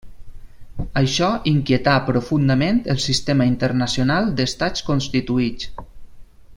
[1.01, 5.71] Això inquietà profundament el sistema internacional d'estats constituïts.